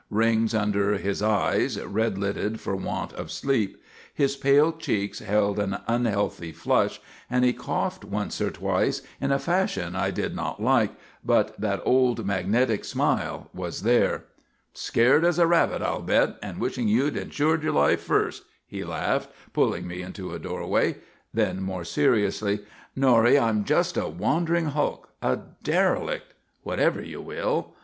Rings 0.09 0.55
were 0.55 0.59
under 0.61 0.93
his 0.97 1.21
eyes, 1.21 1.79
red 1.79 2.17
lidded 2.17 2.59
for 2.59 2.75
want 2.75 3.13
of 3.13 3.29
sleep. 3.31 3.79
His 4.11 4.35
pale 4.35 4.71
cheeks 4.71 5.19
held 5.19 5.59
an 5.59 5.77
unhealthy 5.87 6.51
flush 6.51 6.99
and 7.29 7.45
he 7.45 7.53
coughed 7.53 8.03
once 8.03 8.41
or 8.41 8.49
twice 8.49 9.03
in 9.21 9.31
a 9.31 9.37
fashion 9.37 9.95
I 9.95 10.09
did 10.09 10.35
not 10.35 10.59
like, 10.59 10.89
but 11.23 11.61
that 11.61 11.83
old 11.85 12.25
magnetic 12.25 12.83
smile 12.83 13.51
was 13.53 13.83
there. 13.83 14.23
"Scared 14.73 15.23
as 15.23 15.37
a 15.37 15.45
rabbit, 15.45 15.83
I'll 15.83 16.01
bet, 16.01 16.35
and 16.41 16.57
wishing 16.57 16.87
you'd 16.87 17.15
insured 17.15 17.61
your 17.61 17.73
life 17.73 18.01
first," 18.01 18.41
he 18.65 18.83
laughed, 18.83 19.29
pulling 19.53 19.85
me 19.87 20.01
into 20.01 20.33
a 20.33 20.39
doorway. 20.39 20.97
Then, 21.31 21.61
more 21.61 21.85
seriously, 21.85 22.61
"Norrie, 22.95 23.37
I'm 23.37 23.65
just 23.65 23.97
a 23.97 24.07
wandering 24.07 24.65
hulk, 24.65 25.09
a 25.21 25.37
derelict; 25.61 26.33
whatever 26.63 27.03
you 27.03 27.21
will. 27.21 27.75